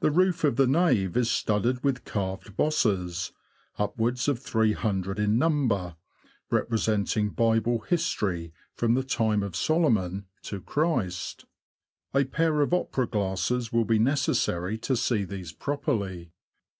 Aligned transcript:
The 0.00 0.10
roof 0.10 0.42
of 0.42 0.56
the 0.56 0.66
nave 0.66 1.16
is 1.16 1.30
studded 1.30 1.84
with 1.84 2.04
carved 2.04 2.56
bosses, 2.56 3.30
upwards 3.78 4.26
of 4.26 4.40
three 4.40 4.72
hundred 4.72 5.20
in 5.20 5.38
number, 5.38 5.94
repre 6.50 6.66
senting 6.70 7.36
Bible 7.36 7.78
history, 7.82 8.52
from 8.74 8.94
the 8.94 9.04
time 9.04 9.44
of 9.44 9.54
Solomon 9.54 10.26
to 10.42 10.60
Christ. 10.60 11.44
A 12.12 12.24
pair 12.24 12.62
of 12.62 12.74
opera 12.74 13.06
glasses 13.06 13.72
will 13.72 13.84
be 13.84 14.00
necessary 14.00 14.76
to 14.78 14.96
see 14.96 15.22
these 15.22 15.52
properly. 15.52 16.32